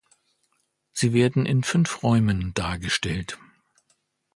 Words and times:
Sie 0.93 1.13
werden 1.13 1.45
in 1.45 1.61
fünf 1.63 2.01
Räumen 2.01 2.55
dargestellt. 2.55 3.37